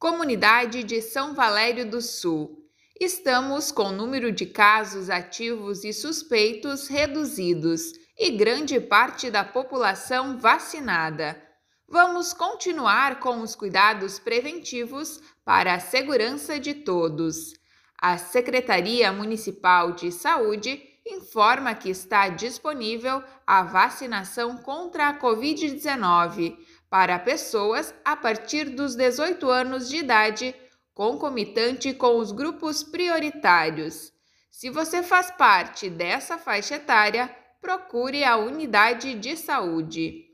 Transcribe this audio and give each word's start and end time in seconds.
Comunidade 0.00 0.82
de 0.82 1.02
São 1.02 1.34
Valério 1.34 1.84
do 1.84 2.00
Sul. 2.00 2.64
Estamos 2.98 3.70
com 3.70 3.82
o 3.82 3.92
número 3.92 4.32
de 4.32 4.46
casos 4.46 5.10
ativos 5.10 5.84
e 5.84 5.92
suspeitos 5.92 6.88
reduzidos 6.88 7.92
e 8.18 8.30
grande 8.30 8.80
parte 8.80 9.30
da 9.30 9.44
população 9.44 10.38
vacinada. 10.38 11.38
Vamos 11.86 12.32
continuar 12.32 13.20
com 13.20 13.42
os 13.42 13.54
cuidados 13.54 14.18
preventivos 14.18 15.20
para 15.44 15.74
a 15.74 15.80
segurança 15.80 16.58
de 16.58 16.72
todos. 16.72 17.52
A 18.00 18.16
Secretaria 18.16 19.12
Municipal 19.12 19.92
de 19.92 20.10
Saúde 20.10 20.82
informa 21.06 21.74
que 21.74 21.90
está 21.90 22.30
disponível 22.30 23.22
a 23.46 23.62
vacinação 23.64 24.56
contra 24.56 25.08
a 25.08 25.20
Covid-19 25.20 26.56
para 26.90 27.18
pessoas 27.20 27.94
a 28.04 28.16
partir 28.16 28.64
dos 28.70 28.96
18 28.96 29.48
anos 29.48 29.88
de 29.88 29.98
idade, 29.98 30.54
concomitante 30.92 31.94
com 31.94 32.18
os 32.18 32.32
grupos 32.32 32.82
prioritários. 32.82 34.12
Se 34.50 34.68
você 34.68 35.02
faz 35.02 35.30
parte 35.30 35.88
dessa 35.88 36.36
faixa 36.36 36.74
etária, 36.74 37.34
procure 37.60 38.24
a 38.24 38.36
unidade 38.36 39.14
de 39.14 39.36
saúde. 39.36 40.26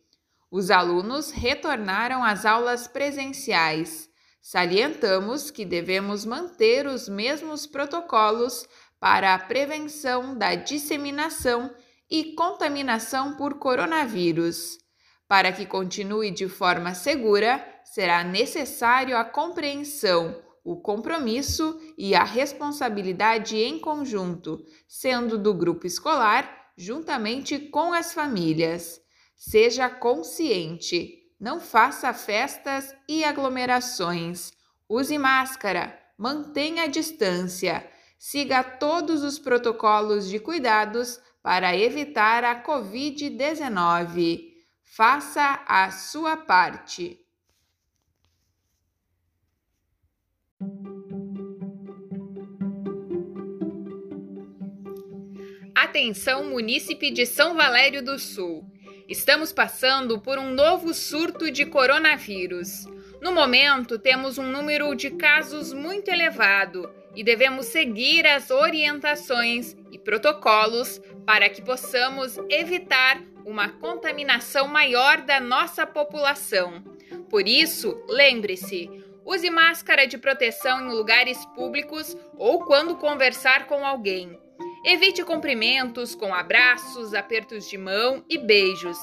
Os 0.50 0.70
alunos 0.70 1.30
retornaram 1.30 2.24
às 2.24 2.47
aulas 2.47 2.88
presenciais. 2.88 4.09
Salientamos 4.41 5.50
que 5.50 5.64
devemos 5.64 6.25
manter 6.25 6.86
os 6.86 7.09
mesmos 7.09 7.66
protocolos 7.66 8.66
para 8.98 9.34
a 9.34 9.38
prevenção 9.38 10.36
da 10.36 10.55
disseminação 10.55 11.70
e 12.11 12.33
contaminação 12.34 13.36
por 13.36 13.59
coronavírus. 13.59 14.78
Para 15.28 15.50
que 15.52 15.66
continue 15.66 16.30
de 16.30 16.48
forma 16.48 16.94
segura, 16.94 17.64
será 17.84 18.22
necessário 18.22 19.16
a 19.16 19.24
compreensão, 19.24 20.40
o 20.64 20.76
compromisso 20.76 21.80
e 21.98 22.14
a 22.14 22.22
responsabilidade 22.24 23.56
em 23.56 23.78
conjunto, 23.78 24.64
sendo 24.86 25.36
do 25.38 25.52
grupo 25.55 25.86
escolar, 25.86 26.72
juntamente 26.77 27.58
com 27.58 27.92
as 27.92 28.12
famílias. 28.12 29.00
Seja 29.36 29.88
consciente, 29.88 31.24
não 31.38 31.61
faça 31.61 32.12
festas 32.12 32.94
e 33.08 33.24
aglomerações. 33.24 34.52
Use 34.88 35.18
máscara, 35.18 35.98
mantenha 36.16 36.84
a 36.84 36.88
distância, 36.88 37.84
siga 38.18 38.62
todos 38.62 39.22
os 39.22 39.38
protocolos 39.38 40.28
de 40.28 40.38
cuidados 40.38 41.20
para 41.42 41.77
evitar 41.77 42.44
a 42.44 42.62
Covid-19. 42.62 44.55
Faça 44.89 45.62
a 45.67 45.91
sua 45.91 46.39
parte. 46.39 47.20
Atenção, 55.75 56.48
munícipe 56.48 57.11
de 57.11 57.27
São 57.27 57.55
Valério 57.55 58.03
do 58.03 58.19
Sul. 58.19 58.64
Estamos 59.07 59.53
passando 59.53 60.19
por 60.19 60.39
um 60.39 60.55
novo 60.55 60.95
surto 60.95 61.51
de 61.51 61.67
coronavírus. 61.67 62.87
No 63.20 63.33
momento, 63.33 63.98
temos 63.98 64.39
um 64.39 64.51
número 64.51 64.95
de 64.95 65.11
casos 65.11 65.75
muito 65.75 66.09
elevado 66.09 66.91
e 67.14 67.23
devemos 67.23 67.67
seguir 67.67 68.27
as 68.27 68.51
orientações 68.51 69.77
e 69.92 69.98
protocolos 69.98 71.03
para 71.27 71.51
que 71.51 71.61
possamos 71.61 72.39
evitar 72.48 73.23
uma 73.47 73.69
contaminação 73.69 74.66
maior 74.66 75.22
da 75.22 75.39
nossa 75.39 75.86
população. 75.86 76.83
Por 77.30 77.47
isso, 77.47 78.05
lembre-se: 78.08 78.91
use 79.25 79.48
máscara 79.48 80.06
de 80.06 80.19
proteção 80.19 80.83
em 80.83 80.92
lugares 80.92 81.47
públicos 81.55 82.17
ou 82.36 82.64
quando 82.64 82.97
conversar 82.97 83.67
com 83.67 83.86
alguém. 83.86 84.39
Evite 84.84 85.24
cumprimentos 85.24 86.14
com 86.14 86.34
abraços, 86.34 87.14
apertos 87.14 87.68
de 87.68 87.79
mão 87.79 88.24
e 88.29 88.36
beijos. 88.36 88.98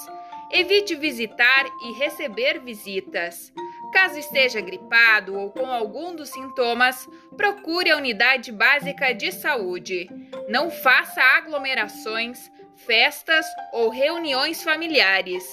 Evite 0.51 0.93
visitar 0.95 1.65
e 1.85 1.93
receber 1.93 2.59
visitas. 2.59 3.51
Caso 3.93 4.17
esteja 4.17 4.59
gripado 4.59 5.37
ou 5.37 5.51
com 5.51 5.67
algum 5.67 6.15
dos 6.15 6.29
sintomas, 6.29 7.07
procure 7.37 7.91
a 7.91 7.97
unidade 7.97 8.51
básica 8.51 9.13
de 9.13 9.31
saúde. 9.31 10.09
Não 10.49 10.69
faça 10.69 11.21
aglomerações, 11.21 12.51
festas 12.77 13.45
ou 13.71 13.89
reuniões 13.89 14.63
familiares. 14.63 15.43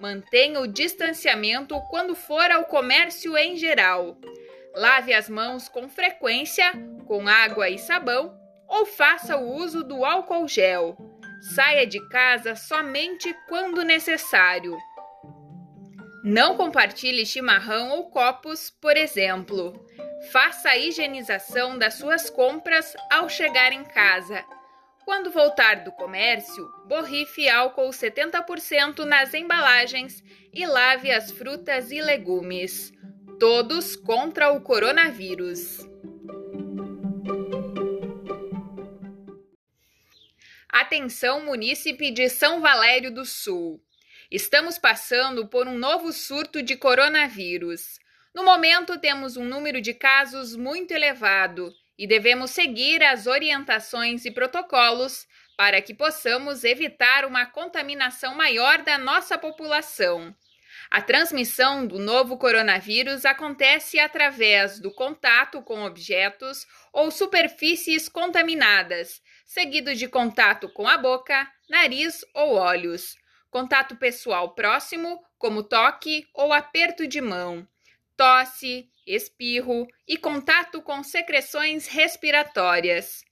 Mantenha 0.00 0.60
o 0.60 0.66
distanciamento 0.66 1.80
quando 1.88 2.14
for 2.14 2.50
ao 2.50 2.64
comércio 2.64 3.36
em 3.36 3.56
geral. 3.56 4.16
Lave 4.74 5.14
as 5.14 5.28
mãos 5.28 5.68
com 5.68 5.88
frequência 5.88 6.72
com 7.06 7.28
água 7.28 7.68
e 7.68 7.78
sabão 7.78 8.36
ou 8.66 8.84
faça 8.84 9.36
o 9.36 9.54
uso 9.54 9.84
do 9.84 10.04
álcool 10.04 10.48
gel. 10.48 10.96
Saia 11.54 11.86
de 11.86 12.00
casa 12.08 12.56
somente 12.56 13.34
quando 13.48 13.84
necessário. 13.84 14.76
Não 16.24 16.56
compartilhe 16.56 17.26
chimarrão 17.26 17.90
ou 17.90 18.10
copos, 18.10 18.70
por 18.70 18.96
exemplo. 18.96 19.86
Faça 20.32 20.70
a 20.70 20.76
higienização 20.78 21.78
das 21.78 21.94
suas 21.94 22.30
compras 22.30 22.96
ao 23.10 23.28
chegar 23.28 23.72
em 23.72 23.84
casa 23.84 24.42
quando 25.04 25.30
voltar 25.30 25.84
do 25.84 25.92
comércio, 25.92 26.66
borrife 26.86 27.48
álcool 27.48 27.90
70% 27.90 29.04
nas 29.04 29.34
embalagens 29.34 30.24
e 30.52 30.66
lave 30.66 31.10
as 31.10 31.30
frutas 31.30 31.90
e 31.90 32.00
legumes. 32.00 32.92
Todos 33.38 33.96
contra 33.96 34.50
o 34.52 34.60
coronavírus. 34.60 35.86
Atenção, 40.68 41.44
munícipe 41.44 42.10
de 42.10 42.28
São 42.28 42.60
Valério 42.60 43.12
do 43.12 43.24
Sul. 43.24 43.80
Estamos 44.30 44.78
passando 44.78 45.46
por 45.46 45.68
um 45.68 45.76
novo 45.76 46.12
surto 46.12 46.62
de 46.62 46.76
coronavírus. 46.76 47.98
No 48.34 48.42
momento, 48.42 48.98
temos 48.98 49.36
um 49.36 49.44
número 49.44 49.80
de 49.80 49.92
casos 49.92 50.56
muito 50.56 50.92
elevado 50.92 51.72
e 51.98 52.06
devemos 52.06 52.50
seguir 52.50 53.02
as 53.02 53.26
orientações 53.26 54.24
e 54.24 54.30
protocolos 54.30 55.26
para 55.56 55.80
que 55.80 55.94
possamos 55.94 56.64
evitar 56.64 57.24
uma 57.24 57.46
contaminação 57.46 58.34
maior 58.34 58.82
da 58.82 58.98
nossa 58.98 59.38
população. 59.38 60.34
A 60.90 61.00
transmissão 61.00 61.86
do 61.86 61.98
novo 61.98 62.36
coronavírus 62.36 63.24
acontece 63.24 63.98
através 63.98 64.80
do 64.80 64.92
contato 64.92 65.62
com 65.62 65.84
objetos 65.84 66.66
ou 66.92 67.10
superfícies 67.10 68.08
contaminadas, 68.08 69.20
seguido 69.46 69.94
de 69.94 70.08
contato 70.08 70.68
com 70.68 70.86
a 70.86 70.98
boca, 70.98 71.48
nariz 71.68 72.24
ou 72.34 72.54
olhos, 72.54 73.16
contato 73.50 73.96
pessoal 73.96 74.54
próximo, 74.54 75.20
como 75.38 75.62
toque 75.62 76.26
ou 76.34 76.52
aperto 76.52 77.06
de 77.06 77.20
mão, 77.20 77.66
tosse, 78.16 78.88
espirro 79.06 79.86
e 80.06 80.16
contato 80.16 80.80
com 80.82 81.02
secreções 81.02 81.86
respiratórias. 81.86 83.24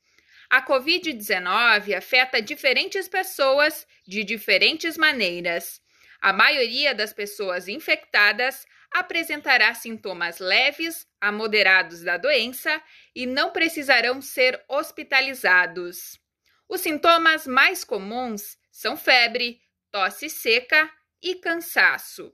A 0.50 0.60
Covid-19 0.60 1.96
afeta 1.96 2.42
diferentes 2.42 3.08
pessoas 3.08 3.86
de 4.06 4.22
diferentes 4.22 4.98
maneiras. 4.98 5.80
A 6.20 6.32
maioria 6.32 6.94
das 6.94 7.12
pessoas 7.12 7.68
infectadas 7.68 8.66
apresentará 8.92 9.74
sintomas 9.74 10.38
leves 10.38 11.06
a 11.20 11.32
moderados 11.32 12.02
da 12.02 12.16
doença 12.16 12.82
e 13.14 13.24
não 13.24 13.50
precisarão 13.50 14.20
ser 14.20 14.62
hospitalizados. 14.68 16.20
Os 16.68 16.80
sintomas 16.80 17.46
mais 17.46 17.84
comuns 17.84 18.58
são 18.70 18.96
febre, 18.96 19.60
tosse 19.90 20.28
seca 20.28 20.90
e 21.22 21.34
cansaço. 21.36 22.32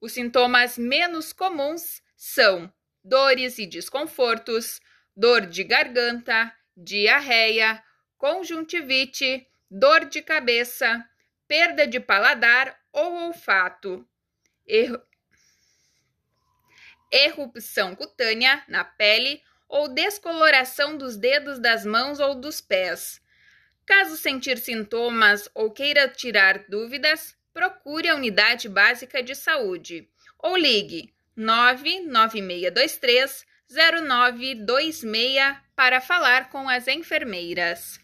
Os 0.00 0.12
sintomas 0.12 0.78
menos 0.78 1.32
comuns 1.32 2.02
são 2.16 2.72
dores 3.02 3.58
e 3.58 3.66
desconfortos, 3.66 4.80
dor 5.16 5.46
de 5.46 5.64
garganta, 5.64 6.52
diarreia, 6.76 7.82
conjuntivite, 8.16 9.46
dor 9.70 10.04
de 10.04 10.22
cabeça, 10.22 11.04
perda 11.46 11.86
de 11.86 11.98
paladar 11.98 12.78
ou 12.92 13.26
olfato, 13.26 14.06
er... 14.66 15.00
erupção 17.10 17.94
cutânea 17.94 18.62
na 18.68 18.84
pele 18.84 19.42
ou 19.68 19.88
descoloração 19.88 20.96
dos 20.96 21.16
dedos 21.16 21.58
das 21.58 21.84
mãos 21.84 22.20
ou 22.20 22.34
dos 22.34 22.60
pés. 22.60 23.20
Caso 23.84 24.16
sentir 24.16 24.58
sintomas 24.58 25.48
ou 25.54 25.70
queira 25.70 26.08
tirar 26.08 26.64
dúvidas, 26.68 27.37
procure 27.58 28.08
a 28.08 28.14
unidade 28.14 28.68
básica 28.68 29.20
de 29.20 29.34
saúde 29.34 30.08
ou 30.38 30.56
ligue 30.56 31.12
99623 31.34 33.44
0926 33.68 35.56
para 35.74 36.00
falar 36.00 36.50
com 36.50 36.68
as 36.68 36.86
enfermeiras. 36.86 37.98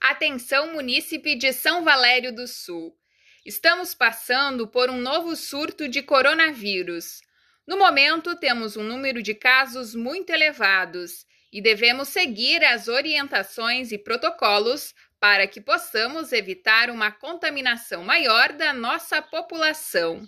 Atenção, 0.00 0.72
munícipe 0.72 1.36
de 1.36 1.52
São 1.52 1.84
Valério 1.84 2.34
do 2.34 2.48
Sul. 2.48 2.92
Estamos 3.44 3.94
passando 3.94 4.66
por 4.66 4.90
um 4.90 5.00
novo 5.00 5.36
surto 5.36 5.88
de 5.88 6.02
coronavírus. 6.02 7.22
No 7.64 7.78
momento, 7.78 8.34
temos 8.34 8.76
um 8.76 8.82
número 8.82 9.22
de 9.22 9.32
casos 9.32 9.94
muito 9.94 10.30
elevados 10.30 11.24
e 11.52 11.62
devemos 11.62 12.08
seguir 12.08 12.64
as 12.64 12.88
orientações 12.88 13.92
e 13.92 13.98
protocolos 13.98 14.92
para 15.20 15.46
que 15.46 15.60
possamos 15.60 16.32
evitar 16.32 16.90
uma 16.90 17.10
contaminação 17.10 18.04
maior 18.04 18.52
da 18.52 18.72
nossa 18.72 19.20
população. 19.22 20.22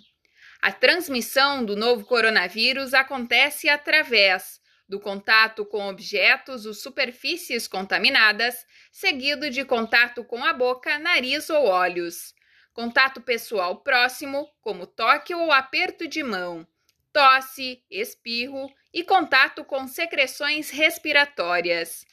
A 0.61 0.71
transmissão 0.71 1.63
do 1.63 1.75
novo 1.75 2.03
coronavírus 2.05 2.93
acontece 2.93 3.69
através 3.69 4.59
do 4.89 4.99
contato 4.99 5.63
com 5.65 5.87
objetos 5.87 6.65
ou 6.65 6.73
superfícies 6.73 7.67
contaminadas, 7.67 8.65
seguido 8.91 9.49
de 9.49 9.63
contato 9.63 10.23
com 10.23 10.43
a 10.43 10.51
boca, 10.51 10.97
nariz 10.97 11.49
ou 11.49 11.67
olhos. 11.67 12.33
Contato 12.73 13.21
pessoal 13.21 13.81
próximo, 13.83 14.49
como 14.61 14.87
toque 14.87 15.33
ou 15.33 15.51
aperto 15.51 16.07
de 16.07 16.23
mão, 16.23 16.67
tosse, 17.13 17.83
espirro 17.89 18.67
e 18.93 19.03
contato 19.03 19.63
com 19.63 19.87
secreções 19.87 20.71
respiratórias. 20.71 22.05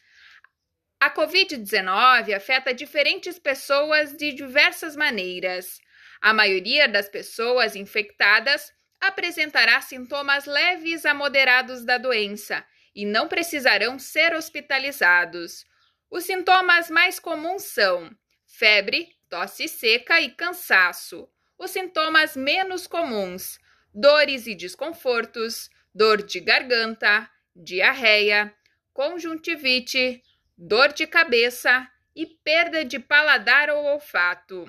A 0.99 1.11
Covid-19 1.11 2.35
afeta 2.35 2.73
diferentes 2.73 3.39
pessoas 3.39 4.17
de 4.17 4.33
diversas 4.33 4.97
maneiras. 4.97 5.79
A 6.23 6.33
maioria 6.33 6.89
das 6.89 7.09
pessoas 7.09 7.77
infectadas 7.77 8.73
apresentará 9.01 9.81
sintomas 9.83 10.47
leves 10.47 11.05
a 11.05 11.13
moderados 11.13 11.85
da 11.85 11.99
doença 11.99 12.65
e 12.95 13.05
não 13.05 13.29
precisarão 13.29 13.99
ser 13.99 14.35
hospitalizados. 14.35 15.67
Os 16.11 16.25
sintomas 16.25 16.89
mais 16.89 17.19
comuns 17.21 17.65
são 17.65 18.11
febre, 18.47 19.15
tosse 19.29 19.69
seca 19.69 20.21
e 20.21 20.31
cansaço. 20.31 21.29
Os 21.59 21.73
sintomas 21.73 22.35
menos 22.37 22.87
comuns: 22.87 23.59
dores 23.93 24.47
e 24.47 24.55
desconfortos, 24.55 25.69
dor 25.95 26.23
de 26.23 26.41
garganta, 26.41 27.31
diarreia, 27.55 28.55
conjuntivite, 28.95 30.23
dor 30.57 30.93
de 30.93 31.07
cabeça 31.07 31.89
e 32.15 32.27
perda 32.27 32.85
de 32.85 32.99
paladar 32.99 33.71
ou 33.71 33.85
olfato. 33.85 34.67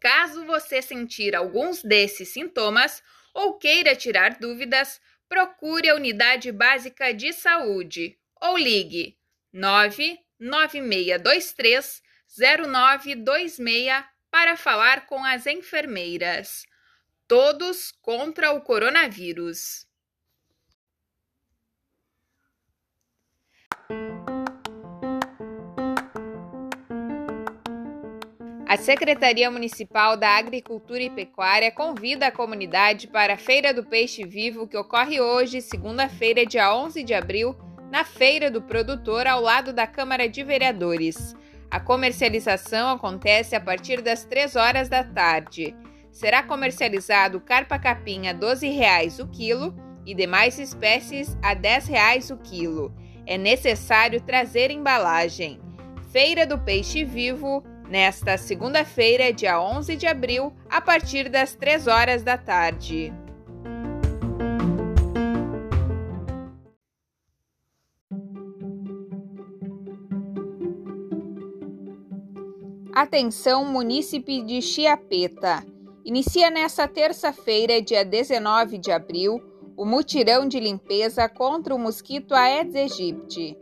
Caso 0.00 0.44
você 0.44 0.80
sentir 0.80 1.34
alguns 1.34 1.82
desses 1.82 2.28
sintomas 2.28 3.02
ou 3.34 3.58
queira 3.58 3.96
tirar 3.96 4.38
dúvidas, 4.38 5.00
procure 5.28 5.88
a 5.88 5.94
unidade 5.94 6.52
básica 6.52 7.12
de 7.12 7.32
saúde 7.32 8.16
ou 8.40 8.56
ligue 8.56 9.18
99623 9.52 12.02
0926 12.38 14.04
para 14.30 14.56
falar 14.56 15.06
com 15.06 15.24
as 15.24 15.46
enfermeiras. 15.46 16.64
Todos 17.26 17.90
contra 18.02 18.52
o 18.52 18.60
coronavírus. 18.60 19.86
A 28.76 28.78
Secretaria 28.78 29.50
Municipal 29.50 30.18
da 30.18 30.36
Agricultura 30.36 31.00
e 31.00 31.08
Pecuária 31.08 31.72
convida 31.72 32.26
a 32.26 32.30
comunidade 32.30 33.08
para 33.08 33.32
a 33.32 33.38
Feira 33.38 33.72
do 33.72 33.82
Peixe 33.82 34.22
Vivo, 34.22 34.68
que 34.68 34.76
ocorre 34.76 35.18
hoje, 35.18 35.62
segunda-feira, 35.62 36.44
dia 36.44 36.76
11 36.76 37.02
de 37.02 37.14
abril, 37.14 37.56
na 37.90 38.04
Feira 38.04 38.50
do 38.50 38.60
Produtor, 38.60 39.26
ao 39.26 39.40
lado 39.40 39.72
da 39.72 39.86
Câmara 39.86 40.28
de 40.28 40.44
Vereadores. 40.44 41.34
A 41.70 41.80
comercialização 41.80 42.90
acontece 42.90 43.56
a 43.56 43.60
partir 43.60 44.02
das 44.02 44.26
3 44.26 44.56
horas 44.56 44.90
da 44.90 45.02
tarde. 45.02 45.74
Será 46.12 46.42
comercializado 46.42 47.40
carpa-capim 47.40 48.28
a 48.28 48.32
R$ 48.32 48.40
12,00 48.40 49.24
o 49.24 49.28
quilo 49.28 49.74
e 50.04 50.14
demais 50.14 50.58
espécies 50.58 51.34
a 51.42 51.54
R$ 51.54 51.60
10,00 51.60 52.30
o 52.30 52.36
quilo. 52.42 52.94
É 53.24 53.38
necessário 53.38 54.20
trazer 54.20 54.70
embalagem. 54.70 55.62
Feira 56.12 56.46
do 56.46 56.58
Peixe 56.58 57.04
Vivo 57.04 57.64
nesta 57.88 58.36
segunda-feira, 58.36 59.32
dia 59.32 59.60
11 59.60 59.96
de 59.96 60.06
abril, 60.06 60.52
a 60.68 60.80
partir 60.80 61.28
das 61.28 61.54
3 61.54 61.86
horas 61.86 62.22
da 62.22 62.36
tarde. 62.36 63.12
Atenção, 72.94 73.64
munícipe 73.64 74.42
de 74.42 74.62
Chiapeta. 74.62 75.62
Inicia 76.02 76.50
nesta 76.50 76.88
terça-feira, 76.88 77.82
dia 77.82 78.04
19 78.04 78.78
de 78.78 78.90
abril, 78.90 79.42
o 79.76 79.84
mutirão 79.84 80.48
de 80.48 80.58
limpeza 80.58 81.28
contra 81.28 81.74
o 81.74 81.78
mosquito 81.78 82.34
Aedes 82.34 82.74
aegypti. 82.74 83.58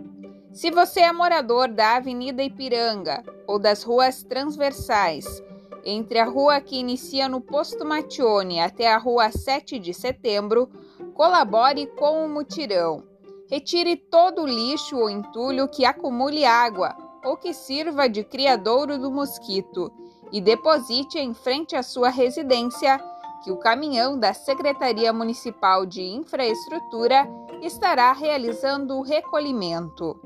Se 0.53 0.71
você 0.71 1.01
é 1.01 1.13
morador 1.13 1.67
da 1.67 1.97
Avenida 1.97 2.45
Ipiranga 2.45 3.25
ou 3.47 3.59
das 3.59 3.83
ruas 3.83 4.23
transversais, 4.23 5.43
entre 5.85 6.19
a 6.19 6.25
rua 6.25 6.61
que 6.61 6.77
inicia 6.77 7.29
no 7.29 7.41
Posto 7.41 7.85
Matione 7.85 8.61
até 8.61 8.93
a 8.93 8.99
rua 8.99 9.31
7 9.31 9.79
de 9.79 9.93
setembro, 9.93 10.69
colabore 11.15 11.87
com 11.87 12.25
o 12.25 12.29
mutirão. 12.29 13.05
Retire 13.51 13.97
todo 13.97 14.43
o 14.43 14.47
lixo 14.47 14.97
ou 14.97 15.11
entulho 15.11 15.69
que 15.69 15.85
acumule 15.85 16.45
água 16.45 16.97
ou 17.25 17.37
que 17.37 17.53
sirva 17.53 18.09
de 18.09 18.25
criadouro 18.25 18.99
do 18.99 19.11
mosquito 19.11 19.93
e 20.33 20.41
deposite 20.41 21.19
em 21.19 21.33
frente 21.33 21.77
à 21.77 21.83
sua 21.83 22.09
residência, 22.09 23.01
que 23.43 23.53
o 23.53 23.57
caminhão 23.57 24.19
da 24.19 24.33
Secretaria 24.33 25.13
Municipal 25.13 25.87
de 25.87 26.03
Infraestrutura 26.03 27.29
estará 27.63 28.13
realizando 28.13 28.97
o 28.97 29.03
recolhimento. 29.03 30.19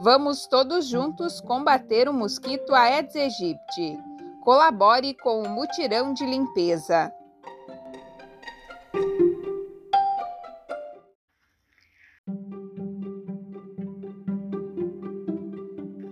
Vamos 0.00 0.46
todos 0.46 0.88
juntos 0.88 1.40
combater 1.40 2.08
o 2.08 2.12
mosquito 2.12 2.74
Aedes 2.74 3.14
aegypti. 3.14 3.96
Colabore 4.42 5.14
com 5.14 5.42
o 5.42 5.48
mutirão 5.48 6.12
de 6.12 6.26
limpeza. 6.26 7.12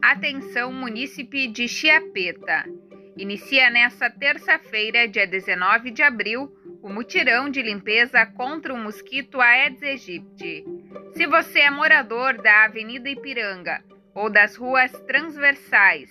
Atenção, 0.00 0.72
munícipe 0.72 1.48
de 1.48 1.66
Chiapeta. 1.66 2.64
Inicia 3.16 3.68
nesta 3.68 4.08
terça-feira, 4.08 5.08
dia 5.08 5.26
19 5.26 5.90
de 5.90 6.02
abril, 6.02 6.50
o 6.80 6.88
mutirão 6.88 7.50
de 7.50 7.60
limpeza 7.60 8.24
contra 8.24 8.72
o 8.72 8.78
mosquito 8.78 9.40
Aedes 9.40 9.82
aegypti. 9.82 10.64
Se 11.14 11.26
você 11.26 11.60
é 11.60 11.70
morador 11.70 12.40
da 12.40 12.64
Avenida 12.64 13.08
Ipiranga 13.08 13.82
ou 14.14 14.30
das 14.30 14.56
ruas 14.56 14.92
transversais, 15.06 16.10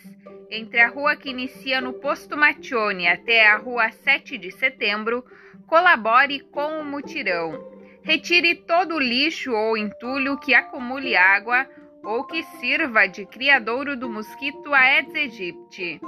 entre 0.49 0.79
a 0.79 0.89
rua 0.89 1.15
que 1.15 1.29
inicia 1.29 1.79
no 1.81 1.93
Posto 1.93 2.37
Matione 2.37 3.07
até 3.07 3.47
a 3.47 3.57
rua 3.57 3.91
7 3.91 4.37
de 4.37 4.51
setembro, 4.51 5.23
colabore 5.67 6.39
com 6.39 6.79
o 6.79 6.85
mutirão. 6.85 7.71
Retire 8.03 8.55
todo 8.55 8.95
o 8.95 8.99
lixo 8.99 9.51
ou 9.53 9.77
entulho 9.77 10.37
que 10.39 10.53
acumule 10.53 11.15
água 11.15 11.67
ou 12.03 12.23
que 12.25 12.43
sirva 12.43 13.07
de 13.07 13.25
criadouro 13.25 13.95
do 13.95 14.09
mosquito 14.09 14.73
Aedes 14.73 15.15
aegypti 15.15 16.01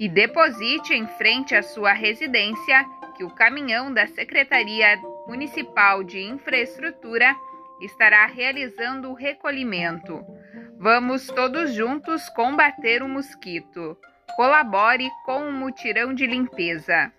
e 0.00 0.08
deposite 0.08 0.94
em 0.94 1.06
frente 1.06 1.54
à 1.54 1.62
sua 1.62 1.92
residência 1.92 2.84
que 3.18 3.22
o 3.22 3.28
caminhão 3.28 3.92
da 3.92 4.06
Secretaria 4.06 4.98
Municipal 5.30 6.02
de 6.02 6.20
Infraestrutura 6.20 7.36
estará 7.80 8.26
realizando 8.26 9.10
o 9.10 9.14
recolhimento. 9.14 10.26
Vamos 10.76 11.28
todos 11.28 11.72
juntos 11.72 12.28
combater 12.30 13.00
o 13.00 13.08
mosquito. 13.08 13.96
Colabore 14.34 15.08
com 15.24 15.48
o 15.48 15.52
mutirão 15.52 16.12
de 16.12 16.26
limpeza. 16.26 17.12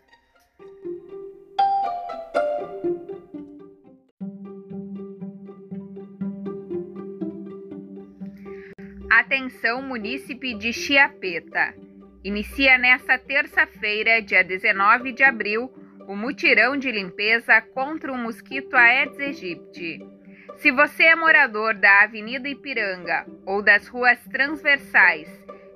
Atenção, 9.10 9.82
munícipe 9.84 10.54
de 10.56 10.74
Chiapeta. 10.74 11.74
Inicia 12.26 12.78
nesta 12.78 13.18
terça-feira, 13.18 14.22
dia 14.22 14.44
19 14.44 15.14
de 15.14 15.24
abril, 15.24 15.72
o 16.12 16.16
mutirão 16.18 16.76
de 16.76 16.92
limpeza 16.92 17.62
contra 17.62 18.12
o 18.12 18.18
mosquito 18.18 18.76
Aedes 18.76 19.18
aegypti. 19.18 20.06
Se 20.58 20.70
você 20.70 21.04
é 21.04 21.16
morador 21.16 21.74
da 21.74 22.02
Avenida 22.02 22.50
Ipiranga 22.50 23.26
ou 23.46 23.62
das 23.62 23.88
ruas 23.88 24.20
transversais, 24.26 25.30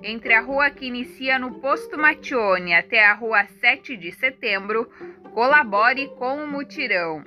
entre 0.04 0.34
a 0.34 0.42
rua 0.42 0.70
que 0.70 0.88
inicia 0.88 1.39
no 1.39 1.62
Posto 1.62 1.98
Matione 1.98 2.75
até 2.75 3.06
a 3.06 3.13
rua 3.13 3.46
7 3.46 3.96
de 3.96 4.12
setembro, 4.12 4.89
colabore 5.34 6.10
com 6.18 6.44
o 6.44 6.48
mutirão. 6.48 7.24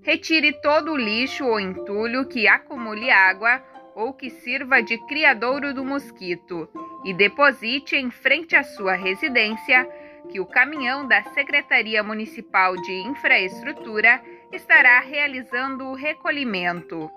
Retire 0.00 0.52
todo 0.62 0.92
o 0.92 0.96
lixo 0.96 1.44
ou 1.44 1.58
entulho 1.58 2.28
que 2.28 2.46
acumule 2.46 3.10
água 3.10 3.60
ou 3.96 4.12
que 4.12 4.30
sirva 4.30 4.80
de 4.80 4.98
criadouro 5.08 5.74
do 5.74 5.84
mosquito 5.84 6.68
e 7.04 7.12
deposite 7.12 7.96
em 7.96 8.12
frente 8.12 8.54
à 8.54 8.62
sua 8.62 8.94
residência 8.94 9.84
que 10.30 10.40
o 10.40 10.46
caminhão 10.46 11.06
da 11.06 11.22
Secretaria 11.34 12.02
Municipal 12.02 12.76
de 12.76 12.92
Infraestrutura 13.02 14.22
estará 14.52 15.00
realizando 15.00 15.86
o 15.86 15.94
recolhimento. 15.94 17.10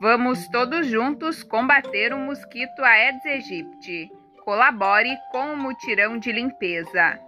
Vamos 0.00 0.48
todos 0.48 0.86
juntos 0.86 1.42
combater 1.42 2.12
o 2.12 2.18
mosquito 2.18 2.82
Aedes 2.82 3.24
aegypti. 3.24 4.10
Colabore 4.44 5.16
com 5.30 5.54
o 5.54 5.56
mutirão 5.56 6.18
de 6.18 6.30
limpeza. 6.30 7.18